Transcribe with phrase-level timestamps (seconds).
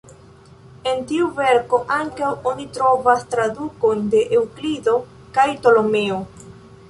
[0.91, 4.95] En tiu verko ankaŭ oni trovas tradukojn de Eŭklido
[5.39, 6.19] kaj Ptolemeo.